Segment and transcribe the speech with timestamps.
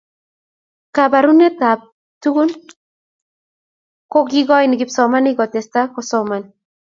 [0.95, 1.79] kaborunekab
[2.21, 2.49] tukun
[4.11, 6.43] kukoine kipsomaninik kutesta kusoman